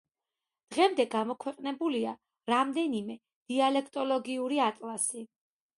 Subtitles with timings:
[0.75, 2.15] დღემდე გამოქვეყნებულია
[2.55, 3.19] რამდენიმე
[3.53, 5.29] დიალექტოლოგიური ატლასი.